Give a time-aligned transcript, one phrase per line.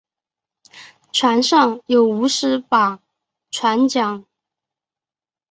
[1.11, 2.99] 船上有五十把
[3.51, 4.23] 船浆。